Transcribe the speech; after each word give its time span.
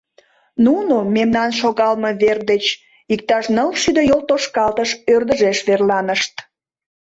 Нуно 0.65 0.95
мемнан 1.15 1.49
шогалме 1.59 2.11
вер 2.21 2.37
деч 2.51 2.65
иктаж 3.13 3.45
нылшӱдӧ 3.55 4.01
йолтошкалтыш 4.09 4.89
ӧрдыжеш 5.13 5.57
верланышт. 5.67 6.33